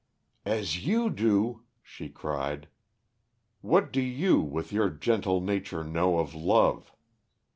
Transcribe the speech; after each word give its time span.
"As 0.47 0.83
you 0.87 1.11
do?" 1.11 1.61
she 1.83 2.09
cried. 2.09 2.67
"What 3.61 3.93
do 3.93 4.01
you 4.01 4.39
with 4.41 4.71
your 4.73 4.89
gentle 4.89 5.41
nature 5.41 5.83
know 5.83 6.17
of 6.17 6.33
love? 6.33 6.91